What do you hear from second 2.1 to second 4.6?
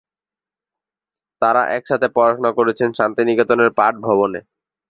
পড়াশোনা করেছেন শান্তিনিকেতনের পাঠ ভবনে।